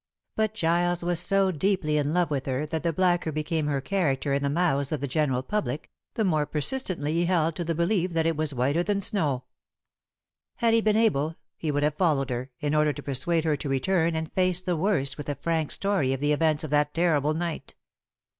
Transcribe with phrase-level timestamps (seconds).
[0.35, 4.33] But Giles was so deeply in love with her that the blacker became her character
[4.33, 8.09] in the mouths of the general public, the more persistently he held to the belief
[8.13, 9.43] that it was whiter than snow.
[10.55, 13.69] Had he been able he would have followed her, in order to persuade her to
[13.69, 17.35] return and face the worst with a frank story of the events of that terrible
[17.35, 17.75] night.